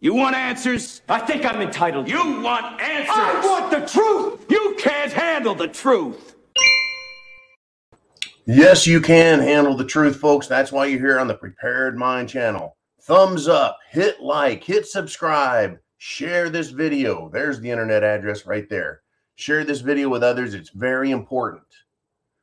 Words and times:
You 0.00 0.14
want 0.14 0.36
answers? 0.36 1.02
I 1.08 1.18
think 1.18 1.44
I'm 1.44 1.60
entitled. 1.60 2.08
You 2.08 2.40
want 2.40 2.80
answers? 2.80 3.10
I 3.10 3.40
want 3.44 3.70
the 3.72 3.84
truth! 3.84 4.46
You 4.48 4.76
can't 4.78 5.12
handle 5.12 5.56
the 5.56 5.66
truth. 5.66 6.36
Yes, 8.46 8.86
you 8.86 9.00
can 9.00 9.40
handle 9.40 9.76
the 9.76 9.84
truth, 9.84 10.20
folks. 10.20 10.46
That's 10.46 10.70
why 10.70 10.86
you're 10.86 11.00
here 11.00 11.18
on 11.18 11.26
the 11.26 11.34
Prepared 11.34 11.98
Mind 11.98 12.28
channel. 12.28 12.76
Thumbs 13.02 13.48
up, 13.48 13.76
hit 13.90 14.20
like, 14.20 14.62
hit 14.62 14.86
subscribe, 14.86 15.78
share 15.96 16.48
this 16.48 16.70
video. 16.70 17.28
There's 17.32 17.58
the 17.58 17.70
internet 17.70 18.04
address 18.04 18.46
right 18.46 18.68
there. 18.70 19.02
Share 19.34 19.64
this 19.64 19.80
video 19.80 20.08
with 20.08 20.22
others. 20.22 20.54
It's 20.54 20.70
very 20.70 21.10
important 21.10 21.66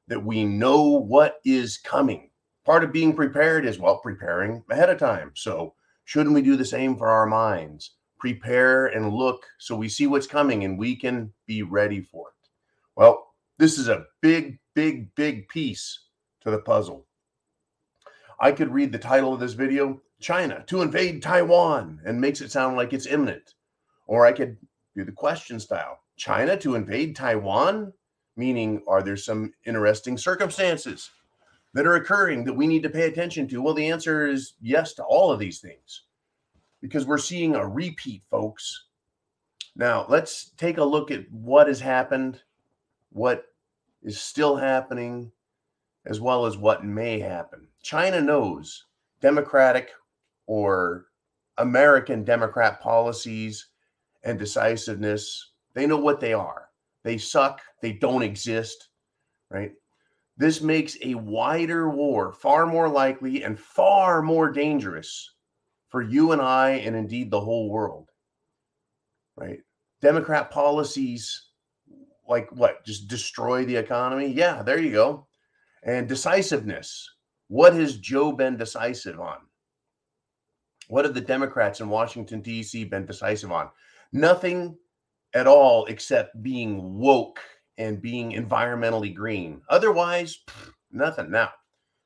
that 0.10 0.24
we 0.24 0.44
know 0.44 0.90
what 0.90 1.38
is 1.46 1.78
coming. 1.78 2.32
Part 2.66 2.84
of 2.84 2.92
being 2.92 3.16
prepared 3.16 3.66
is, 3.66 3.80
well, 3.80 4.00
preparing 4.00 4.62
ahead 4.70 4.90
of 4.90 5.00
time. 5.00 5.32
So, 5.36 5.74
shouldn't 6.06 6.34
we 6.34 6.42
do 6.42 6.56
the 6.56 6.66
same 6.66 6.96
for 6.96 7.10
our 7.10 7.26
minds? 7.26 7.92
Prepare 8.20 8.88
and 8.88 9.12
look 9.12 9.46
so 9.60 9.76
we 9.76 9.90
see 9.90 10.08
what's 10.08 10.28
coming 10.28 10.64
and 10.64 10.80
we 10.80 10.96
can 10.96 11.34
be 11.46 11.62
ready 11.62 12.02
for 12.02 12.30
it. 12.30 12.50
Well, 12.96 13.34
this 13.58 13.78
is 13.78 13.90
a 13.90 14.06
big, 14.22 14.60
big, 14.74 15.14
big 15.16 15.48
piece 15.50 16.00
to 16.42 16.52
the 16.52 16.60
puzzle. 16.60 17.06
I 18.40 18.52
could 18.52 18.74
read 18.74 18.92
the 18.92 19.00
title 19.00 19.34
of 19.34 19.40
this 19.40 19.54
video 19.54 20.02
China 20.20 20.64
to 20.68 20.82
invade 20.82 21.22
Taiwan 21.22 22.00
and 22.06 22.20
makes 22.20 22.42
it 22.42 22.52
sound 22.52 22.78
like 22.78 22.94
it's 22.94 23.06
imminent. 23.06 23.56
Or 24.08 24.26
I 24.26 24.32
could 24.32 24.58
do 24.96 25.04
the 25.04 25.12
question 25.12 25.60
style 25.60 26.00
China 26.18 26.58
to 26.58 26.76
invade 26.76 27.16
Taiwan? 27.16 27.94
Meaning, 28.38 28.84
are 28.88 29.02
there 29.02 29.18
some 29.18 29.54
interesting 29.66 30.18
circumstances 30.18 31.10
that 31.76 31.86
are 31.86 31.96
occurring 31.96 32.46
that 32.46 32.54
we 32.54 32.66
need 32.66 32.82
to 32.84 32.90
pay 32.90 33.06
attention 33.06 33.48
to? 33.50 33.62
Well, 33.62 33.74
the 33.74 33.92
answer 33.92 34.26
is 34.26 34.54
yes 34.62 34.94
to 34.94 35.04
all 35.04 35.30
of 35.30 35.40
these 35.40 35.60
things 35.60 36.04
because 36.82 37.06
we're 37.06 37.18
seeing 37.18 37.54
a 37.54 37.68
repeat, 37.68 38.24
folks. 38.32 38.86
Now, 39.76 40.06
let's 40.08 40.52
take 40.52 40.78
a 40.78 40.84
look 40.84 41.12
at 41.12 41.30
what 41.32 41.68
has 41.68 41.82
happened, 41.82 42.42
what 43.12 43.48
is 44.02 44.20
still 44.20 44.56
happening, 44.56 45.34
as 46.06 46.22
well 46.22 46.46
as 46.46 46.58
what 46.58 46.86
may 46.86 47.20
happen. 47.20 47.68
China 47.84 48.22
knows 48.22 48.86
Democratic 49.20 49.90
or 50.48 51.08
American 51.58 52.24
Democrat 52.24 52.80
policies 52.80 53.68
and 54.24 54.40
decisiveness. 54.40 55.52
They 55.74 55.88
know 55.88 55.98
what 55.98 56.22
they 56.22 56.32
are. 56.32 56.70
They 57.04 57.18
suck. 57.18 57.60
They 57.82 57.92
don't 57.92 58.24
exist, 58.24 58.88
right? 59.50 59.74
This 60.38 60.62
makes 60.62 60.98
a 61.02 61.16
wider 61.16 61.90
war 61.90 62.34
far 62.34 62.66
more 62.66 62.90
likely 62.90 63.44
and 63.44 63.60
far 63.60 64.22
more 64.22 64.52
dangerous 64.52 65.34
for 65.90 66.02
you 66.02 66.34
and 66.34 66.42
I, 66.42 66.72
and 66.72 66.96
indeed 66.96 67.32
the 67.32 67.40
whole 67.40 67.70
world, 67.70 68.10
right? 69.38 69.60
Democrat 70.02 70.52
policies 70.52 71.52
like 72.28 72.50
what? 72.52 72.86
Just 72.86 73.08
destroy 73.08 73.66
the 73.66 73.78
economy? 73.78 74.28
Yeah, 74.28 74.62
there 74.62 74.80
you 74.80 74.92
go. 74.92 75.28
And 75.84 76.08
decisiveness. 76.08 77.10
What 77.48 77.74
has 77.74 77.98
Joe 77.98 78.32
been 78.32 78.58
decisive 78.58 79.20
on? 79.20 79.38
What 80.88 81.06
have 81.06 81.14
the 81.14 81.22
Democrats 81.22 81.80
in 81.80 81.90
Washington, 81.90 82.42
D.C. 82.42 82.86
been 82.86 83.06
decisive 83.06 83.52
on? 83.52 83.70
Nothing 84.12 84.78
at 85.34 85.48
all 85.48 85.86
except 85.86 86.42
being 86.42 86.98
woke 86.98 87.40
and 87.78 88.02
being 88.02 88.32
environmentally 88.32 89.14
green. 89.14 89.62
Otherwise, 89.70 90.40
nothing. 90.92 91.32
Now, 91.32 91.50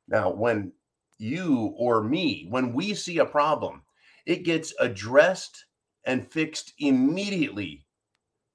now 0.07 0.31
when 0.31 0.71
you 1.17 1.73
or 1.77 2.03
me, 2.03 2.47
when 2.49 2.73
we 2.73 2.93
see 2.93 3.19
a 3.19 3.25
problem, 3.25 3.83
it 4.25 4.43
gets 4.43 4.73
addressed 4.79 5.65
and 6.05 6.31
fixed 6.31 6.73
immediately. 6.79 7.85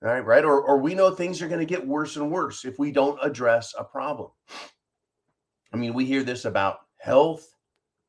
Right, 0.00 0.20
right. 0.20 0.44
Or, 0.44 0.60
or 0.60 0.78
we 0.78 0.94
know 0.94 1.10
things 1.10 1.40
are 1.40 1.48
going 1.48 1.60
to 1.60 1.66
get 1.66 1.86
worse 1.86 2.16
and 2.16 2.30
worse 2.30 2.64
if 2.64 2.78
we 2.78 2.92
don't 2.92 3.18
address 3.22 3.74
a 3.78 3.84
problem. 3.84 4.30
I 5.72 5.76
mean, 5.76 5.94
we 5.94 6.04
hear 6.04 6.22
this 6.22 6.44
about 6.44 6.80
health, 6.98 7.54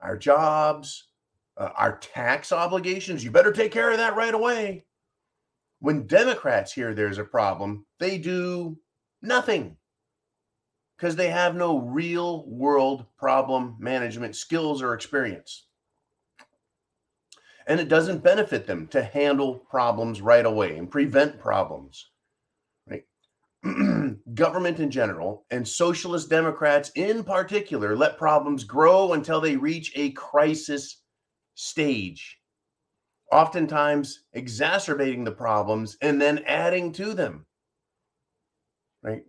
our 0.02 0.18
jobs, 0.18 1.08
uh, 1.58 1.70
our 1.76 1.98
tax 1.98 2.52
obligations. 2.52 3.24
You 3.24 3.32
better 3.32 3.54
take 3.54 3.72
care 3.72 3.92
of 3.92 3.98
that 3.98 4.16
right 4.16 4.34
away. 4.34 4.86
When 5.80 6.06
Democrats 6.06 6.74
hear 6.74 6.94
there's 6.94 7.18
a 7.18 7.24
problem, 7.24 7.86
they 8.00 8.18
do 8.18 8.78
nothing 9.22 9.78
because 10.98 11.16
they 11.16 11.30
have 11.30 11.56
no 11.56 11.80
real 11.80 12.46
world 12.48 13.06
problem 13.18 13.76
management 13.80 14.36
skills 14.36 14.82
or 14.82 14.94
experience. 14.94 15.68
And 17.68 17.80
it 17.80 17.90
doesn't 17.90 18.24
benefit 18.24 18.68
them 18.68 18.88
to 18.88 19.04
handle 19.04 19.56
problems 19.56 20.22
right 20.22 20.46
away 20.46 20.78
and 20.78 20.90
prevent 20.90 21.40
problems. 21.40 22.10
Right? 22.88 23.04
Government 24.36 24.80
in 24.80 24.92
general 24.92 25.46
and 25.50 25.68
socialist 25.68 26.30
Democrats 26.30 26.92
in 26.96 27.24
particular 27.24 27.96
let 27.96 28.18
problems 28.18 28.64
grow 28.64 29.14
until 29.14 29.42
they 29.42 29.58
reach 29.58 29.92
a 29.96 30.12
crisis 30.12 31.02
stage, 31.56 32.38
oftentimes 33.32 34.24
exacerbating 34.34 35.24
the 35.24 35.32
problems 35.32 35.98
and 36.02 36.22
then 36.22 36.44
adding 36.46 36.92
to 36.94 37.14
them. 37.14 37.46
Right? 39.06 39.24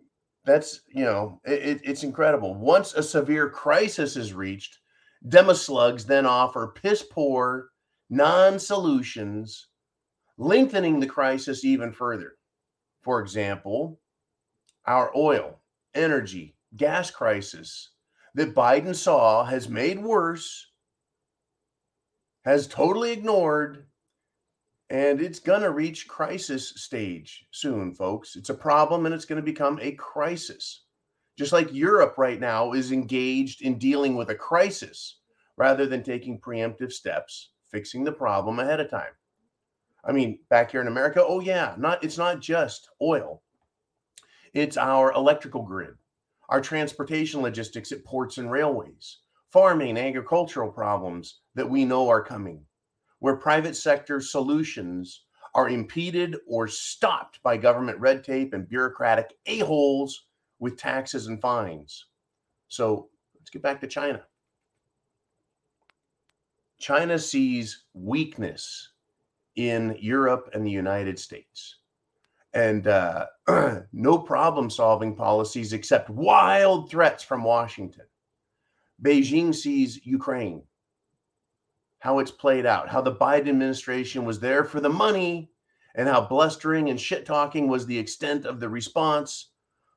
That's, 0.47 0.81
you 0.89 1.05
know, 1.05 1.41
it, 1.45 1.81
it's 1.85 2.03
incredible. 2.03 2.55
Once 2.55 2.95
a 2.95 3.03
severe 3.03 3.51
crisis 3.51 4.17
is 4.17 4.33
reached, 4.33 4.79
demaslugs 5.29 6.07
then 6.07 6.25
offer 6.25 6.73
piss 6.75 7.03
poor 7.03 7.69
non 8.09 8.59
solutions, 8.59 9.69
lengthening 10.39 11.01
the 11.01 11.07
crisis 11.07 11.65
even 11.65 11.93
further. 11.93 12.37
For 13.03 13.21
example, 13.21 14.01
our 14.87 15.15
oil, 15.15 15.61
energy, 15.95 16.57
gas 16.77 17.11
crisis 17.11 17.91
that 18.35 18.55
Biden 18.55 18.95
saw 18.95 19.45
has 19.45 19.69
made 19.69 20.03
worse 20.03 20.71
has 22.45 22.69
totally 22.69 23.11
ignored, 23.11 23.87
and 24.91 25.21
it's 25.21 25.41
going 25.41 25.63
to 25.63 25.71
reach 25.71 26.07
crisis 26.07 26.69
stage 26.77 27.47
soon, 27.51 27.93
folks. 27.93 28.37
It's 28.37 28.51
a 28.51 28.55
problem 28.55 29.07
and 29.07 29.15
it's 29.15 29.25
going 29.25 29.41
to 29.41 29.45
become 29.45 29.79
a 29.83 29.93
crisis. 29.93 30.85
Just 31.37 31.53
like 31.53 31.73
Europe 31.73 32.15
right 32.17 32.39
now 32.39 32.73
is 32.73 32.93
engaged 32.93 33.63
in 33.63 33.79
dealing 33.79 34.17
with 34.17 34.31
a 34.31 34.35
crisis 34.35 35.19
rather 35.57 35.87
than 35.87 36.03
taking 36.03 36.41
preemptive 36.41 36.93
steps, 36.93 37.51
fixing 37.71 38.05
the 38.05 38.13
problem 38.13 38.59
ahead 38.59 38.81
of 38.81 38.89
time. 38.89 39.13
I 40.05 40.13
mean, 40.13 40.39
back 40.51 40.71
here 40.71 40.81
in 40.81 40.87
America, 40.87 41.23
oh 41.27 41.41
yeah, 41.41 41.75
not 41.77 42.05
it's 42.05 42.19
not 42.19 42.41
just 42.41 42.89
oil. 43.03 43.43
It's 44.55 44.77
our 44.77 45.13
electrical 45.13 45.63
grid, 45.63 45.95
our 46.49 46.61
transportation 46.61 47.43
logistics 47.43 47.91
at 47.91 48.05
ports 48.05 48.39
and 48.39 48.51
railways, 48.51 49.19
farming, 49.53 49.99
agricultural 49.99 50.71
problems 50.71 51.41
that 51.57 51.69
we 51.69 51.85
know 51.85 52.09
are 52.09 52.23
coming, 52.23 52.65
where 53.19 53.37
private 53.37 53.77
sector 53.77 54.21
solutions 54.21 55.23
are 55.55 55.69
impeded 55.69 56.37
or 56.47 56.69
stopped 56.69 57.43
by 57.43 57.57
government 57.57 57.99
red 57.99 58.23
tape 58.23 58.53
and 58.53 58.69
bureaucratic 58.69 59.35
a-holes 59.47 60.27
with 60.59 60.77
taxes 60.77 61.29
and 61.29 61.41
fines. 61.41 62.07
So 62.69 63.09
let's 63.35 63.51
get 63.51 63.63
back 63.63 63.81
to 63.81 63.87
China. 63.87 64.23
China 66.79 67.19
sees 67.19 67.85
weakness 67.95 68.91
in 69.57 69.97
Europe 69.99 70.51
and 70.53 70.67
the 70.67 70.71
United 70.71 71.19
States. 71.19 71.77
And 72.53 72.87
uh, 72.87 73.27
no 73.93 74.19
problem 74.19 74.71
solving 74.71 75.15
policies 75.15 75.73
except 75.73 76.11
wild 76.11 76.91
threats 76.91 77.23
from 77.23 77.43
Washington. 77.43 78.05
Beijing 79.03 79.55
sees 79.55 80.05
Ukraine, 80.07 80.63
how 81.99 82.19
it's 82.19 82.31
played 82.31 82.67
out, 82.67 82.89
how 82.89 83.01
the 83.01 83.15
Biden 83.15 83.49
administration 83.49 84.25
was 84.25 84.41
there 84.41 84.65
for 84.65 84.81
the 84.81 84.89
money, 84.89 85.51
and 85.95 86.09
how 86.09 86.21
blustering 86.21 86.91
and 86.91 87.01
shit 87.01 87.25
talking 87.25 87.69
was 87.69 87.87
the 87.87 87.99
extent 87.99 88.45
of 88.45 88.61
the 88.61 88.69
response, 88.69 89.51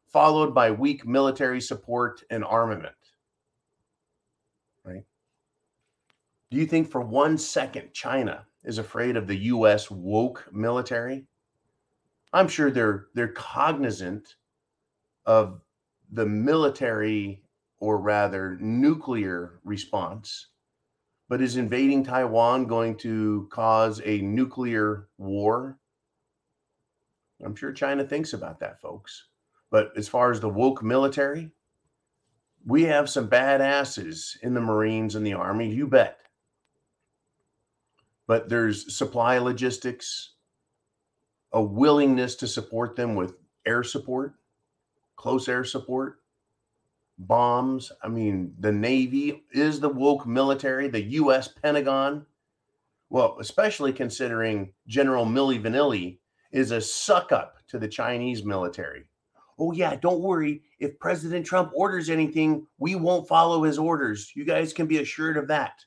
followed 0.08 0.56
by 0.56 0.72
weak 0.72 1.06
military 1.06 1.62
support 1.62 2.24
and 2.30 2.44
armament. 2.44 2.96
Right? 4.84 5.04
Do 6.50 6.58
you 6.58 6.66
think 6.66 6.90
for 6.90 7.02
one 7.02 7.38
second 7.38 7.94
China 7.94 8.46
is 8.64 8.78
afraid 8.78 9.18
of 9.18 9.28
the 9.28 9.38
US 9.38 9.92
woke 9.92 10.48
military? 10.52 11.26
I'm 12.32 12.48
sure 12.48 12.72
they're 12.72 13.08
they're 13.14 13.34
cognizant 13.34 14.36
of 15.26 15.62
the 16.12 16.26
military 16.26 17.44
or 17.80 17.98
rather 17.98 18.58
nuclear 18.60 19.60
response. 19.64 20.48
But 21.30 21.42
is 21.42 21.58
invading 21.58 22.04
Taiwan 22.06 22.66
going 22.66 22.98
to 22.98 23.48
cause 23.52 24.02
a 24.04 24.20
nuclear 24.22 25.08
war? 25.18 25.80
I'm 27.46 27.56
sure 27.56 27.72
China 27.72 28.04
thinks 28.04 28.34
about 28.34 28.60
that, 28.60 28.82
folks. 28.82 29.28
But 29.72 29.94
as 29.96 30.08
far 30.10 30.32
as 30.32 30.40
the 30.42 30.50
woke 30.50 30.84
military, 30.84 31.52
we 32.66 32.84
have 32.84 33.10
some 33.10 33.30
badasses 33.30 34.38
in 34.44 34.54
the 34.56 34.62
Marines 34.62 35.16
and 35.16 35.26
the 35.26 35.34
Army, 35.34 35.74
you 35.74 35.88
bet. 35.88 36.20
but 38.28 38.48
there's 38.48 38.96
supply 38.96 39.40
logistics, 39.40 40.34
a 41.52 41.62
willingness 41.62 42.36
to 42.36 42.48
support 42.48 42.96
them 42.96 43.16
with 43.16 43.36
air 43.66 43.84
support, 43.84 44.36
close 45.16 45.50
air 45.50 45.64
support, 45.64 46.19
bombs. 47.20 47.92
I 48.02 48.08
mean, 48.08 48.56
the 48.60 48.72
Navy 48.72 49.44
is 49.52 49.80
the 49.80 49.90
woke 49.90 50.26
military, 50.26 50.88
the 50.88 51.04
US 51.04 51.50
Pentagon. 51.50 52.26
Well, 53.10 53.38
especially 53.40 53.94
considering 53.94 54.74
General 54.88 55.26
Milli 55.26 55.62
Vanilli 55.62 56.20
is 56.52 56.72
a 56.72 56.82
suck 56.82 57.32
up 57.32 57.58
to 57.68 57.78
the 57.78 57.88
Chinese 57.88 58.44
military. 58.44 59.04
Oh, 59.60 59.74
yeah, 59.74 59.96
don't 59.96 60.22
worry. 60.22 60.62
If 60.80 61.00
President 61.00 61.46
Trump 61.46 61.72
orders 61.76 62.10
anything, 62.10 62.66
we 62.78 62.96
won't 62.96 63.28
follow 63.28 63.64
his 63.64 63.78
orders. 63.78 64.32
You 64.36 64.46
guys 64.46 64.72
can 64.72 64.88
be 64.88 65.00
assured 65.00 65.38
of 65.38 65.48
that. 65.50 65.84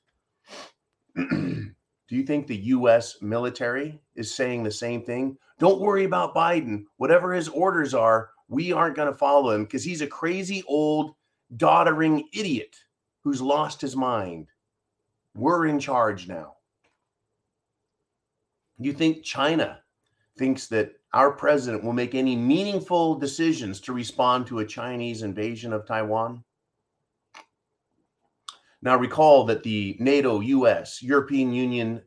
Do 1.16 2.18
you 2.18 2.24
think 2.24 2.46
the 2.46 2.56
US 2.56 3.16
military 3.22 3.98
is 4.14 4.34
saying 4.34 4.62
the 4.62 4.70
same 4.70 5.02
thing? 5.02 5.38
Don't 5.58 5.80
worry 5.80 6.04
about 6.04 6.34
Biden. 6.34 6.84
Whatever 6.98 7.32
his 7.32 7.48
orders 7.48 7.94
are, 7.94 8.30
we 8.48 8.72
aren't 8.72 8.96
going 8.96 9.10
to 9.10 9.16
follow 9.16 9.52
him 9.52 9.64
because 9.64 9.82
he's 9.82 10.02
a 10.02 10.06
crazy 10.06 10.62
old 10.68 11.14
doddering 11.56 12.28
idiot 12.32 12.76
who's 13.24 13.40
lost 13.40 13.80
his 13.80 13.96
mind. 13.96 14.48
We're 15.34 15.66
in 15.66 15.78
charge 15.78 16.28
now. 16.28 16.56
You 18.78 18.92
think 18.92 19.22
China 19.22 19.80
thinks 20.38 20.66
that 20.68 20.92
our 21.12 21.32
president 21.32 21.84
will 21.84 21.92
make 21.92 22.14
any 22.14 22.34
meaningful 22.34 23.16
decisions 23.16 23.80
to 23.82 23.92
respond 23.92 24.46
to 24.46 24.60
a 24.60 24.66
Chinese 24.66 25.22
invasion 25.22 25.72
of 25.72 25.86
Taiwan? 25.86 26.42
Now, 28.80 28.96
recall 28.96 29.44
that 29.44 29.62
the 29.62 29.96
NATO, 30.00 30.40
US, 30.40 31.02
European 31.02 31.52
Union, 31.52 32.02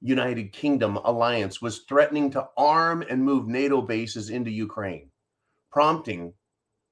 United 0.00 0.52
Kingdom 0.52 0.96
alliance 0.98 1.62
was 1.62 1.80
threatening 1.80 2.30
to 2.32 2.48
arm 2.56 3.02
and 3.08 3.24
move 3.24 3.48
NATO 3.48 3.80
bases 3.80 4.28
into 4.30 4.50
Ukraine, 4.50 5.10
prompting 5.72 6.34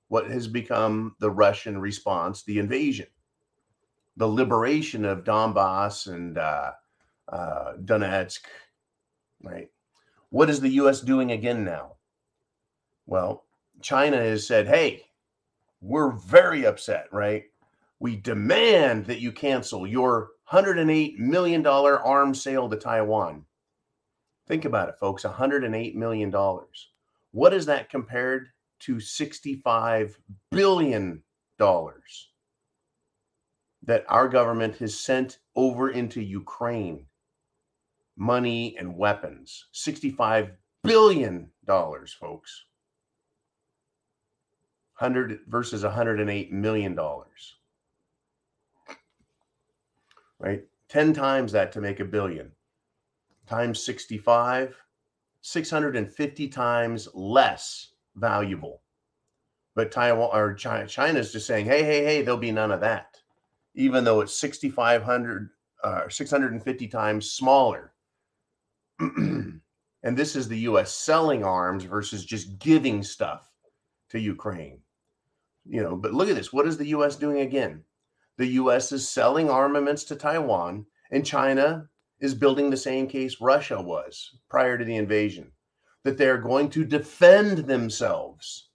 what 0.08 0.30
has 0.30 0.46
become 0.46 1.16
the 1.18 1.30
Russian 1.30 1.78
response, 1.78 2.42
the 2.42 2.58
invasion, 2.58 3.06
the 4.16 4.28
liberation 4.28 5.04
of 5.04 5.24
Donbass 5.24 6.06
and 6.06 6.38
uh, 6.38 6.72
uh, 7.28 7.72
Donetsk, 7.84 8.40
right? 9.42 9.70
What 10.30 10.50
is 10.50 10.60
the 10.60 10.70
US 10.70 11.00
doing 11.00 11.32
again 11.32 11.64
now? 11.64 11.92
Well, 13.06 13.44
China 13.80 14.16
has 14.16 14.46
said, 14.46 14.66
hey, 14.66 15.04
we're 15.80 16.12
very 16.12 16.64
upset, 16.66 17.08
right? 17.12 17.44
We 17.98 18.16
demand 18.16 19.06
that 19.06 19.20
you 19.20 19.32
cancel 19.32 19.86
your 19.86 20.30
$108 20.50 21.18
million 21.18 21.66
arms 21.66 22.42
sale 22.42 22.68
to 22.68 22.76
Taiwan. 22.76 23.44
Think 24.46 24.64
about 24.64 24.88
it, 24.88 24.98
folks 24.98 25.24
$108 25.24 25.94
million. 25.94 26.32
What 27.32 27.52
is 27.52 27.66
that 27.66 27.90
compared 27.90 28.48
to 28.80 28.96
$65 28.96 30.14
billion 30.50 31.22
that 33.82 34.04
our 34.08 34.28
government 34.28 34.76
has 34.78 34.98
sent 34.98 35.38
over 35.54 35.90
into 35.90 36.20
Ukraine? 36.20 37.06
Money 38.16 38.76
and 38.78 38.96
weapons. 38.96 39.66
$65 39.74 40.52
billion, 40.82 41.50
folks. 41.66 42.64
100 44.98 45.40
versus 45.46 45.82
108 45.82 46.52
million 46.52 46.94
dollars 46.94 47.56
right? 50.38 50.64
10 50.88 51.12
times 51.12 51.52
that 51.52 51.72
to 51.72 51.80
make 51.80 52.00
a 52.00 52.04
billion 52.04 52.50
times 53.46 53.82
65, 53.84 54.76
650 55.40 56.48
times 56.48 57.08
less 57.14 57.92
valuable. 58.16 58.82
But 59.74 59.92
Taiwan 59.92 60.30
or 60.32 60.54
China, 60.54 60.86
China's 60.86 61.32
just 61.32 61.46
saying, 61.46 61.66
hey, 61.66 61.84
hey, 61.84 62.04
hey, 62.04 62.22
there'll 62.22 62.38
be 62.38 62.52
none 62.52 62.72
of 62.72 62.80
that, 62.80 63.16
even 63.74 64.04
though 64.04 64.20
it's 64.20 64.38
6,500 64.38 65.50
uh, 65.84 66.08
650 66.08 66.88
times 66.88 67.30
smaller. 67.30 67.92
and 68.98 69.60
this 70.02 70.34
is 70.34 70.48
the 70.48 70.60
US 70.60 70.92
selling 70.92 71.44
arms 71.44 71.84
versus 71.84 72.24
just 72.24 72.58
giving 72.58 73.02
stuff 73.02 73.48
to 74.10 74.18
Ukraine. 74.18 74.80
You 75.66 75.82
know, 75.82 75.96
but 75.96 76.14
look 76.14 76.28
at 76.28 76.36
this. 76.36 76.52
What 76.52 76.66
is 76.66 76.78
the 76.78 76.88
US 76.88 77.16
doing 77.16 77.40
again? 77.40 77.84
the 78.38 78.46
US 78.46 78.92
is 78.92 79.08
selling 79.08 79.48
armaments 79.48 80.04
to 80.04 80.16
Taiwan, 80.16 80.86
and 81.10 81.24
China 81.24 81.88
is 82.20 82.34
building 82.34 82.70
the 82.70 82.76
same 82.76 83.06
case 83.06 83.40
Russia 83.40 83.80
was 83.80 84.38
prior 84.48 84.76
to 84.78 84.84
the 84.84 84.96
invasion 84.96 85.52
that 86.06 86.16
they're 86.16 86.38
going 86.38 86.70
to 86.70 86.84
defend 86.84 87.58
themselves 87.58 88.68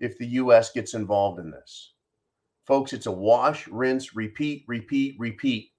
if 0.00 0.18
the 0.18 0.26
US 0.26 0.72
gets 0.72 0.94
involved 0.94 1.38
in 1.38 1.52
this. 1.52 1.92
Folks, 2.64 2.92
it's 2.92 3.06
a 3.06 3.12
wash, 3.12 3.68
rinse, 3.68 4.16
repeat, 4.16 4.64
repeat, 4.66 5.14
repeat. 5.16 5.70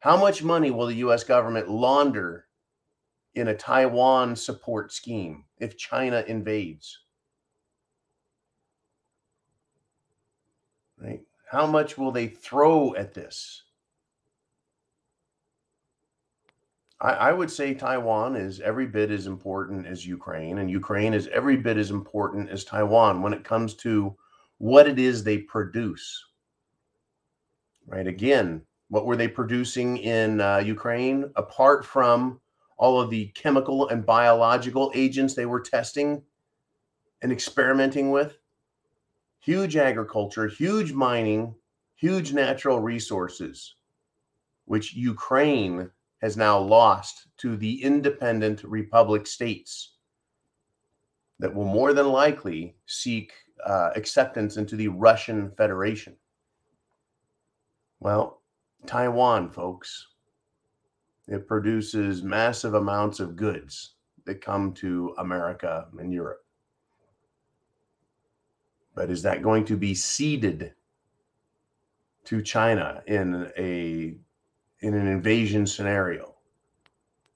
How 0.00 0.16
much 0.16 0.42
money 0.42 0.72
will 0.72 0.86
the 0.88 0.96
US 0.96 1.22
government 1.22 1.70
launder 1.70 2.46
in 3.36 3.48
a 3.48 3.54
Taiwan 3.54 4.34
support 4.34 4.92
scheme 4.92 5.44
if 5.60 5.78
China 5.78 6.24
invades? 6.26 6.98
Right? 11.00 11.20
How 11.48 11.68
much 11.68 11.96
will 11.96 12.10
they 12.10 12.26
throw 12.26 12.96
at 12.96 13.14
this? 13.14 13.62
I, 17.02 17.12
I, 17.12 17.32
would 17.32 17.50
say 17.50 17.74
Taiwan 17.74 18.36
is 18.36 18.60
every 18.60 18.86
bit 18.86 19.10
as 19.10 19.26
important 19.26 19.86
as 19.86 20.06
Ukraine, 20.06 20.58
and 20.58 20.70
Ukraine 20.70 21.12
is 21.12 21.28
every 21.28 21.56
bit 21.56 21.76
as 21.76 21.90
important 21.90 22.48
as 22.48 22.64
Taiwan 22.64 23.20
when 23.20 23.34
it 23.34 23.44
comes 23.44 23.74
to 23.76 24.16
what 24.58 24.88
it 24.88 24.98
is 24.98 25.22
they 25.22 25.38
produce. 25.38 26.24
Right? 27.86 28.06
Again, 28.06 28.62
what 28.88 29.04
were 29.04 29.16
they 29.16 29.28
producing 29.28 29.98
in 29.98 30.40
uh, 30.40 30.58
Ukraine 30.58 31.30
apart 31.36 31.84
from 31.84 32.40
all 32.78 33.00
of 33.00 33.10
the 33.10 33.26
chemical 33.34 33.88
and 33.88 34.06
biological 34.06 34.90
agents 34.94 35.34
they 35.34 35.46
were 35.46 35.60
testing 35.60 36.22
and 37.20 37.30
experimenting 37.30 38.10
with? 38.10 38.38
huge 39.42 39.76
agriculture, 39.76 40.46
huge 40.46 40.92
mining, 40.92 41.54
huge 41.96 42.32
natural 42.32 42.80
resources, 42.80 43.74
which 44.66 44.94
Ukraine 44.94 45.90
has 46.22 46.36
now 46.36 46.58
lost 46.58 47.26
to 47.38 47.56
the 47.56 47.82
independent 47.82 48.62
republic 48.62 49.26
states 49.26 49.96
that 51.40 51.52
will 51.52 51.64
more 51.64 51.92
than 51.92 52.08
likely 52.08 52.76
seek 52.86 53.32
uh, 53.66 53.90
acceptance 53.96 54.56
into 54.56 54.76
the 54.76 54.88
Russian 54.88 55.50
Federation. 55.56 56.14
Well, 57.98 58.40
Taiwan, 58.86 59.50
folks, 59.50 60.06
it 61.26 61.48
produces 61.48 62.22
massive 62.22 62.74
amounts 62.74 63.18
of 63.18 63.36
goods 63.36 63.94
that 64.24 64.40
come 64.40 64.72
to 64.74 65.14
America 65.18 65.86
and 65.98 66.12
Europe. 66.12 66.44
But 68.94 69.10
is 69.10 69.22
that 69.22 69.42
going 69.42 69.64
to 69.64 69.76
be 69.76 69.94
ceded 69.94 70.74
to 72.24 72.42
China 72.42 73.02
in 73.06 73.50
a 73.56 74.16
in 74.82 74.94
an 74.94 75.06
invasion 75.06 75.66
scenario? 75.66 76.34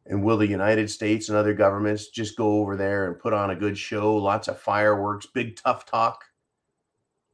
And 0.05 0.23
will 0.23 0.37
the 0.37 0.47
United 0.47 0.91
States 0.91 1.29
and 1.29 1.39
other 1.39 1.55
governments 1.55 2.09
just 2.09 2.37
go 2.37 2.61
over 2.61 2.77
there 2.77 3.07
and 3.07 3.19
put 3.19 3.33
on 3.33 3.51
a 3.51 3.57
good 3.57 3.77
show, 3.77 4.15
lots 4.15 4.47
of 4.49 4.61
fireworks, 4.61 5.27
big 5.27 5.57
tough 5.57 5.87
talk? 5.87 6.25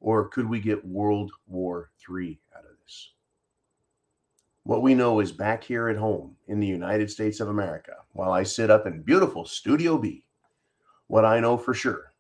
Or 0.01 0.29
could 0.29 0.49
we 0.49 0.61
get 0.61 0.85
World 0.85 1.33
War 1.47 1.91
III 2.09 2.41
out 2.57 2.65
of 2.65 2.77
this? 2.85 3.13
What 4.65 4.83
we 4.83 4.95
know 4.95 5.21
is 5.21 5.33
back 5.33 5.65
here 5.65 5.89
at 5.89 5.97
home 5.97 6.37
in 6.49 6.61
the 6.61 6.67
United 6.67 7.11
States 7.11 7.41
of 7.41 7.49
America, 7.49 7.97
while 8.13 8.33
I 8.33 8.43
sit 8.43 8.71
up 8.71 8.87
in 8.87 9.03
beautiful 9.03 9.45
Studio 9.45 9.99
B, 9.99 10.25
what 11.09 11.25
I 11.25 11.41
know 11.41 11.59
for 11.59 11.75
sure 11.75 12.13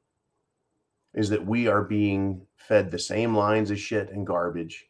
is 1.15 1.29
that 1.29 1.45
we 1.45 1.67
are 1.67 1.83
being 1.83 2.47
fed 2.57 2.91
the 2.91 2.99
same 2.99 3.35
lines 3.35 3.71
of 3.71 3.79
shit 3.79 4.11
and 4.11 4.27
garbage. 4.27 4.87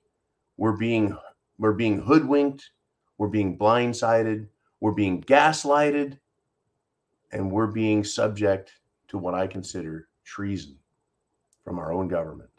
We're 0.56 0.76
being 0.76 1.16
we're 1.58 1.72
being 1.72 2.00
hoodwinked, 2.00 2.70
we're 3.22 3.28
being 3.28 3.56
blindsided, 3.56 4.48
we're 4.80 4.90
being 4.90 5.22
gaslighted, 5.22 6.18
and 7.30 7.52
we're 7.52 7.68
being 7.68 8.02
subject 8.02 8.72
to 9.06 9.16
what 9.16 9.32
I 9.32 9.46
consider 9.46 10.08
treason 10.24 10.76
from 11.62 11.78
our 11.78 11.92
own 11.92 12.08
government. 12.08 12.50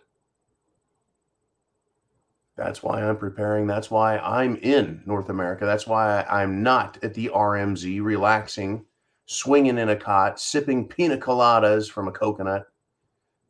That's 2.55 2.81
why 2.81 3.03
I'm 3.03 3.17
preparing. 3.17 3.67
That's 3.67 3.91
why 3.91 4.19
I'm 4.19 4.55
in 4.55 5.03
North 5.05 5.27
America. 5.27 5.65
That's 5.65 5.85
why 5.85 6.23
I'm 6.29 6.63
not 6.63 6.97
at 7.03 7.13
the 7.13 7.29
RMZ 7.35 8.01
relaxing, 8.01 8.85
swinging 9.25 9.77
in 9.77 9.89
a 9.89 9.97
cot, 9.97 10.39
sipping 10.39 10.87
pina 10.87 11.17
coladas 11.17 11.91
from 11.91 12.07
a 12.07 12.11
coconut 12.13 12.67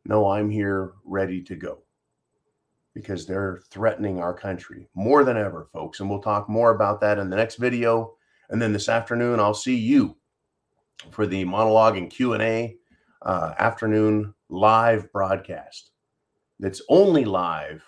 no, 0.06 0.30
I'm 0.30 0.50
here 0.50 0.94
ready 1.06 1.42
to 1.44 1.56
go 1.56 1.78
because 2.94 3.26
they're 3.26 3.62
threatening 3.70 4.20
our 4.20 4.34
country 4.34 4.88
more 4.96 5.24
than 5.24 5.38
ever, 5.38 5.68
folks. 5.74 6.00
And 6.00 6.10
we'll 6.10 6.22
talk 6.22 6.48
more 6.48 6.72
about 6.72 7.02
that 7.02 7.18
in 7.18 7.30
the 7.30 7.36
next 7.36 7.56
video. 7.56 8.16
And 8.50 8.62
then 8.62 8.74
this 8.74 8.90
afternoon, 8.90 9.40
I'll 9.40 9.54
see 9.54 9.76
you 9.76 10.18
for 11.12 11.26
the 11.26 11.44
monologue 11.44 11.98
and 11.98 12.10
Q&A 12.10 12.78
uh, 13.24 13.54
afternoon 13.58 14.34
live 14.50 15.12
broadcast. 15.12 15.92
That's 16.60 16.82
only 16.90 17.26
live 17.26 17.84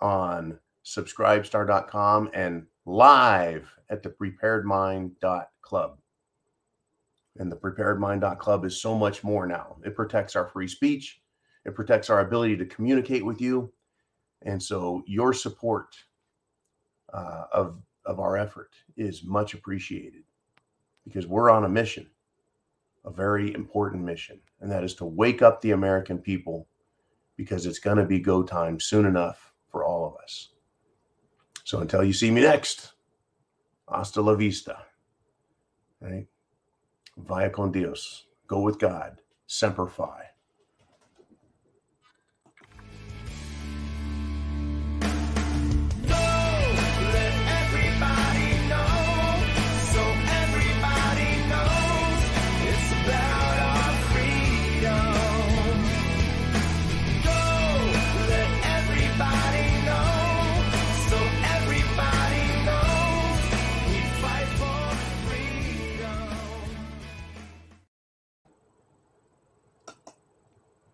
on 0.00 0.58
subscribestar.com 0.84 2.30
and 2.34 2.66
live 2.84 3.70
at 3.90 4.02
the 4.02 4.10
preparedmind.club. 4.10 5.98
And 7.36 7.50
the 7.50 7.56
preparedmind.club 7.56 8.64
is 8.64 8.80
so 8.80 8.96
much 8.96 9.24
more 9.24 9.46
now. 9.46 9.76
It 9.84 9.96
protects 9.96 10.36
our 10.36 10.46
free 10.48 10.68
speech, 10.68 11.20
it 11.64 11.74
protects 11.74 12.10
our 12.10 12.20
ability 12.20 12.56
to 12.58 12.66
communicate 12.66 13.24
with 13.24 13.40
you. 13.40 13.72
And 14.42 14.62
so 14.62 15.02
your 15.06 15.32
support 15.32 15.96
uh, 17.12 17.44
of, 17.52 17.80
of 18.04 18.20
our 18.20 18.36
effort 18.36 18.72
is 18.96 19.24
much 19.24 19.54
appreciated 19.54 20.22
because 21.04 21.26
we're 21.26 21.50
on 21.50 21.64
a 21.64 21.68
mission, 21.68 22.08
a 23.04 23.10
very 23.10 23.54
important 23.54 24.02
mission, 24.02 24.40
and 24.60 24.70
that 24.70 24.84
is 24.84 24.94
to 24.96 25.04
wake 25.04 25.42
up 25.42 25.60
the 25.60 25.70
American 25.72 26.18
people 26.18 26.66
because 27.36 27.66
it's 27.66 27.78
going 27.78 27.96
to 27.96 28.04
be 28.04 28.18
go 28.18 28.42
time 28.42 28.78
soon 28.80 29.06
enough 29.06 29.52
for 29.70 29.84
all 29.84 30.06
of 30.06 30.14
us. 30.22 30.50
So 31.64 31.80
until 31.80 32.04
you 32.04 32.12
see 32.12 32.30
me 32.30 32.42
next, 32.42 32.92
hasta 33.88 34.20
la 34.20 34.34
vista. 34.34 34.78
Right? 36.00 36.26
Vaya 37.16 37.50
con 37.50 37.72
Dios. 37.72 38.26
Go 38.46 38.60
with 38.60 38.78
God. 38.78 39.20
Semper 39.46 39.86
Fi. 39.86 40.33